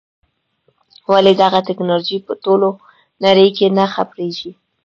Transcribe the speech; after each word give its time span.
ولې 1.11 1.33
دغه 1.43 1.59
ټکنالوژي 1.67 2.17
په 2.27 2.33
ټوله 2.43 2.69
نړۍ 3.25 3.49
کې 3.57 3.65
نه 3.77 3.85
خپرېږي. 3.93 4.51